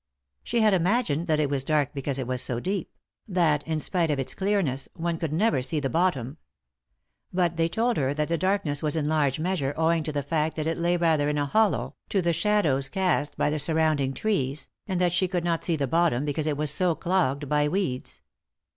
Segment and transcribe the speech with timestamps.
[0.41, 2.91] She had imagined that it was dark because it was so deep,
[3.27, 6.37] that, in spite of its clearness, one could never see the bottom.
[7.31, 10.55] But they told her that the darkness was in large measure owing to the fact
[10.55, 14.67] that it lay rather in a hollow, to the shadows cast by the surrounding trees,
[14.87, 18.23] and that she could not see the bottom because it was so clogged by weeds.